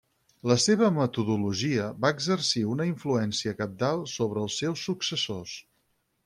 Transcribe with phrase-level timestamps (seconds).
[0.51, 5.55] La seva metodologia va exercir una influència cabdal sobre els seus successors.